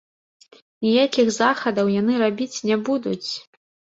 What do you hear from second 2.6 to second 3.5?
не будуць.